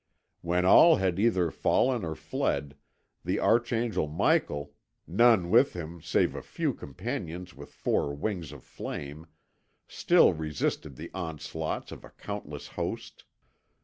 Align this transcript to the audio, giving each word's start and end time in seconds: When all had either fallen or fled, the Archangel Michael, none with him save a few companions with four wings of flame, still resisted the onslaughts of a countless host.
When 0.41 0.65
all 0.65 0.95
had 0.95 1.19
either 1.19 1.51
fallen 1.51 2.03
or 2.03 2.15
fled, 2.15 2.75
the 3.23 3.39
Archangel 3.39 4.07
Michael, 4.07 4.73
none 5.05 5.51
with 5.51 5.73
him 5.73 6.01
save 6.01 6.33
a 6.33 6.41
few 6.41 6.73
companions 6.73 7.53
with 7.53 7.69
four 7.71 8.11
wings 8.15 8.51
of 8.51 8.63
flame, 8.63 9.27
still 9.87 10.33
resisted 10.33 10.95
the 10.95 11.11
onslaughts 11.13 11.91
of 11.91 12.03
a 12.03 12.09
countless 12.09 12.69
host. 12.69 13.25